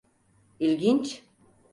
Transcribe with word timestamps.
İIginç. 0.59 1.21